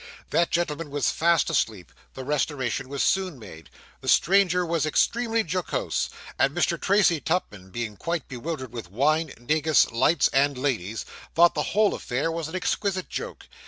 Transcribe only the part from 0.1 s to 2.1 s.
That gentleman was fast asleep;